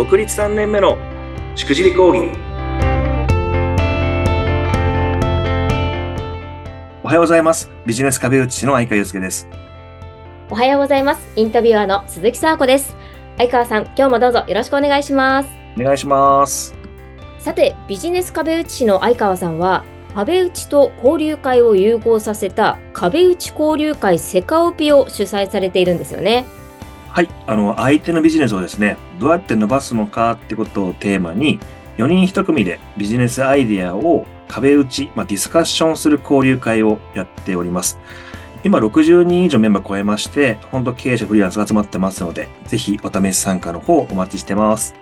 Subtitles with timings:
[0.00, 0.96] 独立3年目の
[1.54, 2.30] しくじり講義
[7.02, 9.46] おはようございますビジネス壁打ちの相川祐介です
[10.48, 11.28] おはようございます。
[11.36, 12.96] インタビュアーの鈴木沙子です。
[13.36, 15.50] 相川さん、今日もどうぞよろしくお願いします。
[15.78, 16.74] お願いします
[17.38, 26.46] さて、ビジネス壁打ち師の相川さんは、壁打ちと交流会を融合させた壁打ち交流会セカオピを主催されているんですよね。
[27.12, 31.58] はいあの相手のビジネスをですねどうやって伸ばすのかってことをテーマに
[31.98, 37.98] 4人1組でビジネスアイデアを壁打ち、まあ、ディスカッションする交流会をやっております
[38.62, 44.94] 今60人以上メンバー超えまして、本当経営者フリーランスが集まってますので、ぜひお試し参加の方お待ちしてます。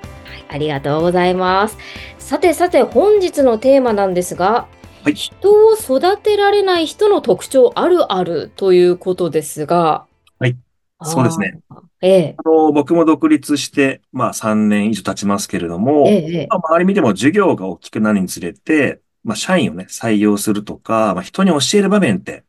[0.49, 1.77] ありがとうございます。
[2.19, 4.69] さてさて、本日のテーマなんですが、
[5.03, 10.07] はい人を育てられない人の特徴あるあるということですが。
[10.39, 10.57] はい
[11.03, 11.61] そうですね。
[12.01, 16.47] ええ、あの僕も独立して、まあ3年以上経ちますけれども、ええ、ええ。
[16.49, 22.45] まあ、周り見ても授業が大きくなるにつれて、まあ社員をね、採用するとか、まあ人に教える場面って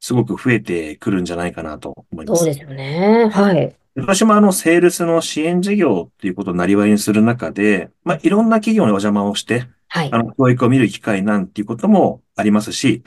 [0.00, 2.44] すごく増えてくるんじゃないかなと思います。
[2.44, 3.28] そうですよね。
[3.32, 3.74] はい。
[3.96, 10.18] 私もあの、セールスの支援事業っていうことをなりわいにする中で、まあいろんな企業にお邪魔をして、はいあ。
[10.18, 13.02] の、教育を見る機会なんていうこともありますし、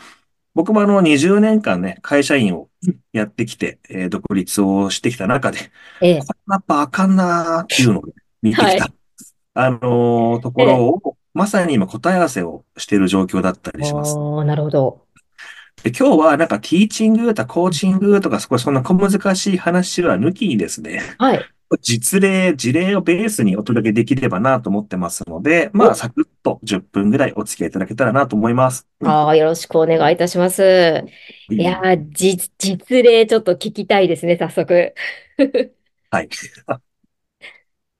[0.53, 2.69] 僕もあの、20年間ね、会社員を
[3.13, 5.71] やってきて、えー独立をしてきた中で、
[6.01, 6.19] ええ。
[6.19, 8.89] これやっぱあかんなーっていうのをね 見てきた、は
[9.53, 14.17] あのーところを、まさに今答え合わせをしている状況だったりします。
[14.45, 15.01] なるほど。
[15.83, 21.45] で、今日はなんかティーチングとかコーチングとか少しそんな小難しい話は抜きにですね、はい。
[21.79, 28.87] 実例、事例をベースにお届けできればなと思ってますので、まおあ、サクッと10分ぐらいお付き合いいただけたらなと思います。
[29.03, 31.05] ああ、よろしくお願いいたします。
[31.49, 34.93] いやー、じ、実例ちょっと聞きたいですね、早速。
[36.11, 36.29] はい。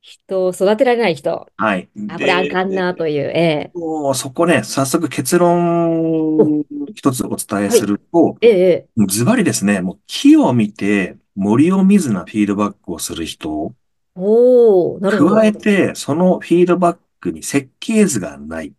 [0.01, 1.47] 人を育てられない人。
[1.57, 1.89] はい。
[2.09, 3.29] あ、これあかんなという。
[3.29, 6.63] えもうそこね、早速結論
[6.93, 8.47] 一つお伝えすると、え。
[8.47, 8.69] ええ、え
[8.99, 9.05] え。
[9.07, 13.73] ズバリですね、もう木を見て森を見ずなフィードバックをする人、
[14.15, 15.35] おー、なるほど。
[15.35, 18.73] 加えてそのフィードバックに設計図がない。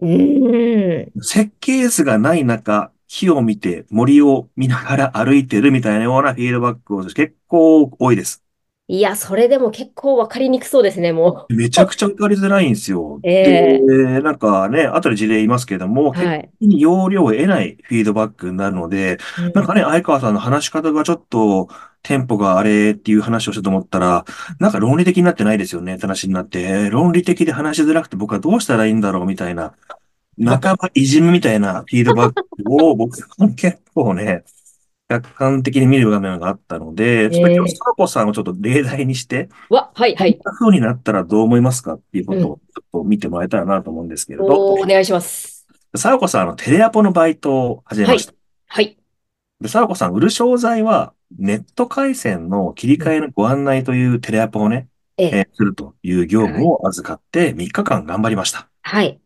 [0.00, 1.12] うーん。
[1.22, 8.45] 設計図がない中、木を見て森を見ながら歩いてるみたいなようなフィードバックを結構多いです。
[8.88, 13.18] いや、それでも結構わかりにくそうですね、もめちゃくちゃわかりづらいんですよ。
[13.24, 16.12] ええで、なんかね、後で事例言いますけども、う。
[16.12, 16.50] はい。
[16.60, 21.68] に要領を得ないフィードバックになるので、うんなんかね、相川さんの話し方がちょっと、
[22.04, 24.24] テンポがあれっていう話をしたと思ったら、
[24.60, 29.74] なんか論理的になってないですよねって話になって、えー論理的で話しづらくて僕はどうしたらいいんだろうみたいな、
[30.38, 34.44] 半ばいじめみたいなフィードバックを僕は結構ね、
[35.08, 40.34] 客観的に見る場面があったので、ちょっと今日、さこさんをちょっと例題にして、わ、はい、はい。
[40.34, 45.66] こんな風になったらどう思いますかっていうことをちょっと見てもらえたらなと思うんですけれど、おー、お願いします。
[45.94, 48.34] さわこさん、あの、テレアポのバイトを始めました。
[48.66, 48.98] はい。
[49.60, 54.88] で、さわこさん、売る商材は、ネット回線の切り替えのご案内というテレアポをね、
[55.18, 55.30] ええ。
[55.38, 58.68] えーするという業務を預かって3日間頑張りました。
[58.82, 59.18] はい。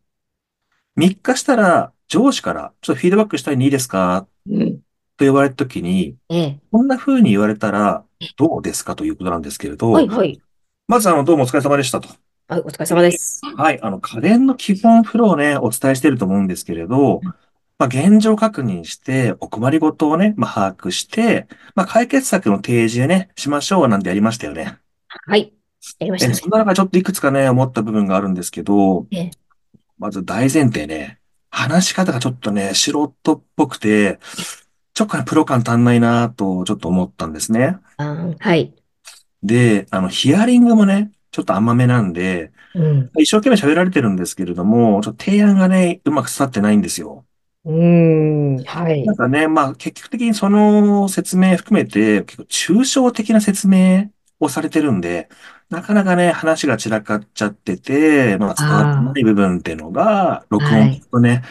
[0.97, 4.27] 3日したら、上司から、ちょっとフィードバックしたいにいいですか？
[4.49, 4.79] うん。
[5.21, 6.59] と言われたときに、ええ。
[6.71, 8.03] こんな風に言われたら、
[8.37, 10.41] どうですかということなんですけれど、はい、はい。
[10.87, 12.09] まず、あの、どうもお疲れ様でしたと。
[12.47, 13.41] はい、お疲れ様です。
[13.55, 17.21] はい、あの、家電の基本フローをね、お伝えしていると思うんですけれど、
[17.77, 24.79] まあ、現状確認して、お困りごとをね、まあ、把握して、まあ、解決策の提示をね、しましょうなんてやりましたよね。
[25.07, 25.53] はい。
[25.99, 26.47] やりましたねえそ。
[26.47, 29.31] んな中、ちょっといくつかね、思った部分があるんですけどええ、
[29.99, 31.21] まず大前提ね、
[31.51, 34.19] 話し方がちょっとね、素人っぽくて、
[35.01, 37.77] ちょっとね、プロ感足んないなと、ちょっと思ったんですね。
[37.97, 38.71] はい。
[39.41, 43.09] で、あの、ヒアリングもね、ちょっと甘めなんで、うん。
[43.17, 47.25] 一生懸命喋られてるんですけれども、ちょっと提案がね、うまく伝わってないんですよ。
[47.65, 48.63] うーん。
[48.63, 49.15] はいなん。
[49.15, 52.43] かね、まあ、結局的にその説明含めて、結構
[52.83, 55.29] 抽象的な説明をされてるんで、
[55.71, 61.41] なかなかね、話が散らかっちゃってて、まあ、伝わってない部分っていうのが、録音とね、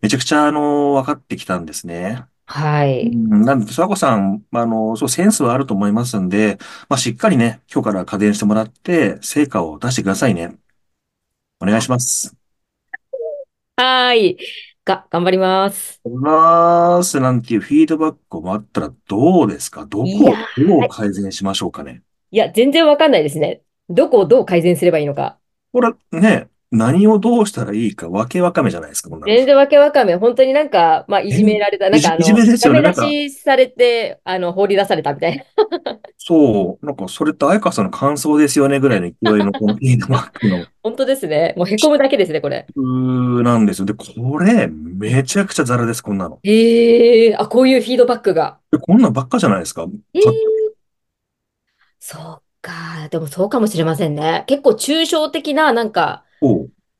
[0.00, 2.24] めちゃくちゃ、あの、分かってきたんですね。
[2.46, 3.08] うはい。
[3.08, 6.58] んなんで、諏訪子さん、あの、そう、センスはあると思いますんで、
[6.88, 10.56] まあ、しっかりね、今日から家電してもらって、成果を出してくださいね。
[11.60, 12.36] お願いします。
[13.76, 14.36] はい。
[14.84, 16.00] が、頑張ります。
[16.04, 19.86] おらーすなんていうフィードバックをもらったらどうですか？
[19.86, 20.06] どこを
[20.58, 22.02] どう改善しましょうかね？
[22.30, 23.62] いや、全然わかんないですね。
[23.88, 25.38] どこをどう改善すればいいのか。
[25.72, 30.18] これね、何をどうしたらいいかわけわかめじゃないですか、こんなの全然わけわかんない。
[30.18, 31.88] 本当になんか、まあ、いじめられた。
[31.88, 35.44] なんか、あの、いじめですよね出しされて、あの、放り出されたみたいな。
[36.18, 41.54] そう、なんかそれって相川さんの感想ですよねぐらいの勢いのこのフィードバックの本当ですね。
[41.56, 42.66] もうへこむだけですね、これ。
[42.74, 43.86] うーなんですよ。
[43.86, 46.40] で、これ、めちゃくちゃザラです、こんなの。
[46.42, 48.58] ええあ、こういうフィードバックが。
[48.72, 49.86] でこんなんばっかじゃないですか。
[50.14, 50.22] ええ
[52.00, 53.08] そうか。
[53.10, 54.44] でもそうかもしれませんね。
[54.46, 56.23] 結構抽象的な、なんか、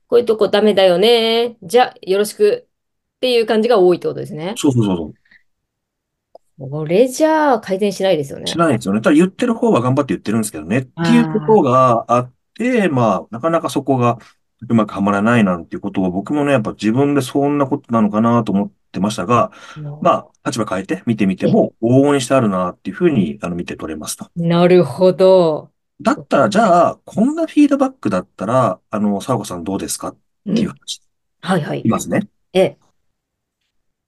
[0.08, 1.56] こういうとこダメだよね。
[1.62, 2.66] じゃあ、よろしく
[3.16, 4.54] っていう感じが多いってことですね。
[4.56, 5.14] そうそうそうそう。
[6.56, 8.64] これじゃあ改善しないですよしね。
[8.64, 9.00] ないですよね。
[9.00, 10.78] ただ言ってる方は頑張って言ってるんですけどね。
[10.78, 14.18] っていうことあがあって、まあ、なかなかそこが
[14.68, 19.50] うまくはまらないなんていうことを僕もね、やっぱ自分でそんなことなのかなと思ってましたが、
[20.00, 24.28] まあ、立場変えて見てみても、往々にしてあるなっていうふうに、あの、見て取れますと。
[24.36, 25.73] なるほど。
[26.00, 30.08] だったら、じゃあ、こんなフィードバックだったら、あの、沢子さんどうですか？
[30.08, 30.74] っていううん。
[30.74, 31.00] 話。
[31.40, 31.82] はいはい。
[31.82, 32.28] いますね。
[32.52, 32.78] ええ、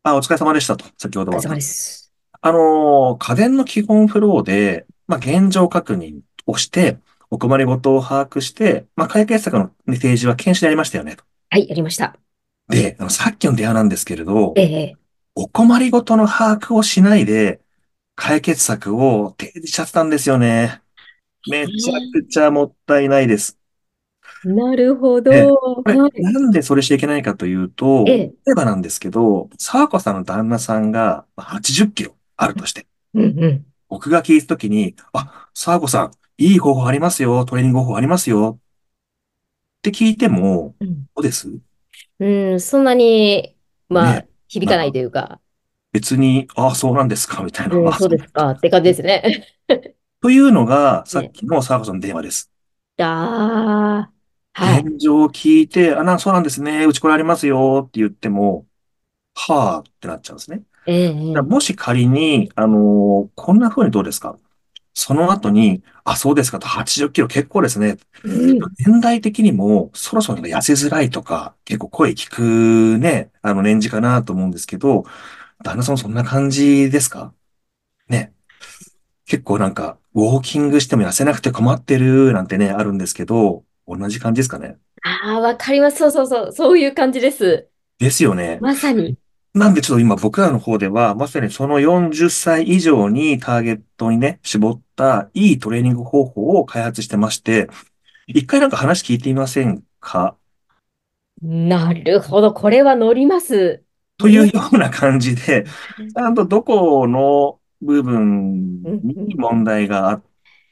[0.02, 0.84] あ、お疲れ様でしたと。
[0.98, 1.38] 先ほどは。
[1.38, 2.12] お疲れ様です。
[2.40, 6.98] あの、家電の基本フローで、まあ、現状確認をして、
[7.30, 11.24] お困りごとを把握して、まあ、解決策のね提示は研修でやりましたよねと。
[11.50, 12.16] はい、やりました。
[12.68, 14.96] で、あの、さっきの電話なんですけれど、ええ、
[15.34, 17.60] お困りごとの把握をしないで、
[18.14, 20.82] 解決策を提示しちゃったんですよね。
[21.50, 23.58] めちゃくちゃもったいないです。
[24.44, 25.82] なるほで、ど。
[25.84, 33.66] なんでそれしちゃいけないかというと、ええ、例えばなんですけど、沢子さんの旦那さんが80キロあるとして、うんうん。
[33.88, 41.49] 僕が聞いたときに、あ、沢子さん、いい方法ありますよ、トレーニング方法ありますよって聞いても、うんどうです？
[42.19, 43.56] うん、そんなに、
[43.88, 45.40] まあ、ね、響かないというか、
[45.92, 47.76] 別に、ああ、そうなんですかみたいな。
[47.76, 49.46] うん、そうですかって感じですね。
[50.20, 51.32] というのが、さっね。
[51.32, 52.52] きの沢子さんの電話です。
[52.98, 54.10] あ
[54.54, 54.90] あ、はい。
[54.90, 56.86] 現状を聞いて、あ、な、そうなんですね。
[56.86, 58.66] うちこれありますよって言っても、
[59.34, 60.64] はあってなっちゃうんですね。
[60.86, 64.38] ええ、もし仮に、あのーこんな風にどうですか？
[64.94, 67.98] その後に、あ、そうですかと、80キロ結構ですね。
[68.22, 68.72] うん。
[68.86, 75.04] 年代的にも、そろそろ痩せづらいとか、結構声聞くね、あの年次かなと思うんですけど、
[75.64, 77.34] 旦那さんもそんな感じですか？
[78.08, 78.34] ね。
[79.26, 84.78] 結構なんか、ウォーキングしても痩せなくて困ってるなんてね、あるんですけど、同じ感じですかね。
[85.02, 85.99] ああ、わかります。
[85.99, 86.52] そうそうそう。
[86.52, 87.69] そういう感じです。
[87.99, 88.58] ですよね。
[88.61, 89.17] まさに。
[89.55, 97.69] なんでちょっと今僕らの方では、まさにその40歳以上にターゲットにね、絞ったいいトレーニング方法を開発してまして、
[98.26, 100.37] 一回なんか話聞いてみませんか？
[101.43, 102.52] なるほど。
[102.52, 103.82] これは乗ります。
[104.19, 104.52] というね。
[104.55, 110.25] ような感じで、ちゃんとどこの部分うんにうん問題があっ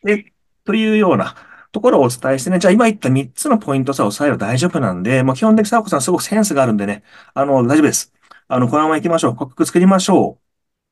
[0.05, 0.33] て、
[0.65, 1.35] というような
[1.73, 7.03] ところをお伝えしてね、じゃあ今言った3つのポイントさえ押さえれば大丈夫なんで、もう基本的に佐和子さんすごくセンスがあるんでね、
[7.35, 8.13] あの、大丈夫です。
[8.49, 9.37] あの、このまま行きましょう。
[9.37, 10.39] 克服作りましょ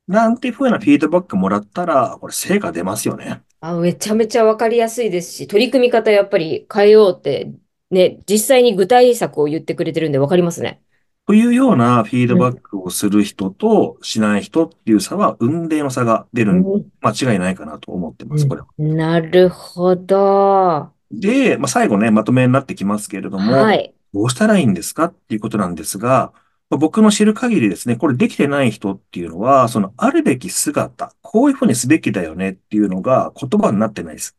[0.09, 0.13] う。
[0.13, 3.43] なんていう風なフィードバックもらったら、これ成果出ますよね。
[3.61, 7.53] あ、めちゃめちゃわかりやすいですし、取り組み方やっぱり変えようって、
[7.91, 10.83] ね、実際に具体策を言ってくれてるんでわかりますね。
[11.27, 12.41] というようなフィードうん。
[12.41, 18.67] バックをする人としない人っていう差は、雲泥の差が出る、うん間違いないかなと思ってます、これは。
[18.79, 20.91] うんなるほど。
[21.11, 23.95] で、まあ、最後ね、まとめになってきますけれども、はい。
[24.15, 26.33] どうしたらいいんですかっていうことなんですが、
[26.71, 34.37] まあ僕の知る限りですね、これできてない人っていうのは、そのあるべき姿、こういうふうにすべきだよねっていうのが言葉になってないです。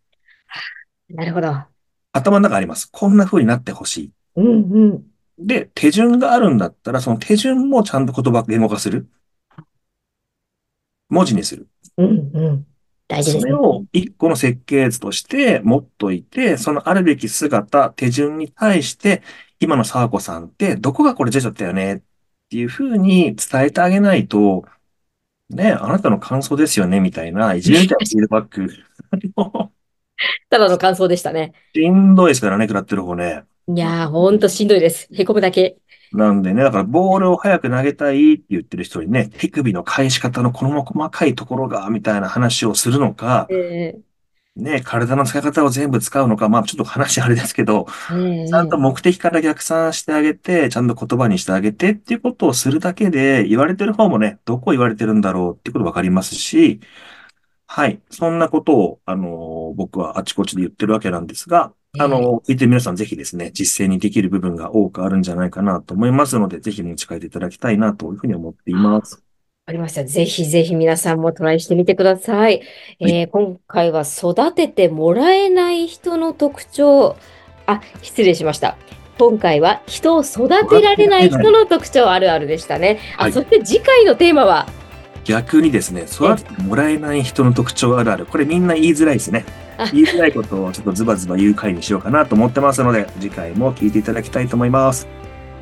[1.09, 1.53] なるほど。
[2.11, 2.89] 頭の中あります。
[2.91, 4.11] こんなふうになってほしい。
[4.35, 5.12] うんうん。
[5.39, 9.07] で、手順があるんだったら、その手順もちゃんと言葉、言語化する。
[11.09, 11.67] 文字にする。
[11.97, 12.67] うんうん。
[13.07, 13.51] 大事ですね。
[13.51, 19.21] それを一個の設計図として持っといて、そのあるべき姿、手順に対して、
[19.59, 22.01] 今の沢子さんってどこがこれ出ちゃったよねっ
[22.49, 24.65] ていうふうに伝えてあげないと、
[25.49, 28.69] ね、あなたの感想ですよねみたいな、いじめみたいなフィードバック。
[30.49, 31.53] ただの感想でしたね。
[31.73, 33.43] しんどいですからね、食らってる方ね。
[33.67, 35.07] いやー、ほんとしんどいです。
[35.13, 35.77] へこむだけ。
[36.11, 44.03] なんでね、だからボールを早く投げたいって言ってる人にね、手首の返し方のこの細かいところが、みたいな話をするのか、え
[44.55, 48.15] ね、体の使い方を全部使うのか、まあちょっと話あれですけど、え
[48.45, 56.81] ちゃんとええ目的から逆算してあげて、ちゃんと言葉にしてあげてっていうことをするだけで、言われてる方もね、どこ言われてるんだろうっていうことわかりますし、
[57.67, 58.01] はい。
[58.11, 69.23] そんなことを、あの、僕はあちこちで言ってるわけなんですが、あええの、聞いてる皆さんぜひですね、実践にできる部分が多くあるんじゃないかなと思いますので、ぜひ持ち帰っていただきたいなというふうに思っていまあす。
[69.65, 70.03] ありました。
[70.03, 72.61] ぜひぜひ皆さんもトライしてみてください。
[72.99, 73.17] はい。
[73.19, 77.15] えー今回は育ててもらえない人の特徴。
[77.65, 78.77] あ、失礼しました。
[79.17, 81.49] 今回は人を育て育てられないられない。
[81.49, 82.99] 人の特徴あるあるでしたね。
[83.17, 83.31] あ、はい。
[83.31, 84.67] そして次回のテーマは
[85.23, 88.25] 逆にですね、育ててもらえない人の特徴あるある。
[88.25, 89.45] これみんな言いづらいですね
[89.77, 89.89] あ。
[89.91, 95.07] 言いづらいことをちょっとズバズバ言う回にしようかなと思ってますので、次回も聞いていただきたいと思います。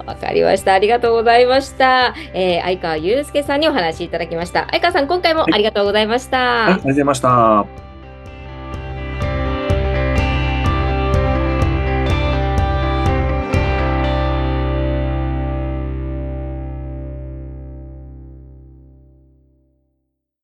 [0.06, 0.74] わかりました。
[0.74, 2.15] ありがとうございました。
[2.34, 4.68] えー、相川祐介さんにお話しいただきました。
[4.72, 6.38] 相川さん、今回もありがとうございました。
[6.38, 7.90] はい、ありがとうございました。